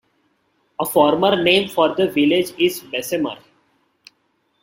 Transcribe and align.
A 0.79 0.83
former 0.83 1.43
name 1.43 1.69
for 1.69 1.93
the 1.93 2.07
village 2.07 2.53
is 2.59 2.79
Bessemer. 2.81 3.37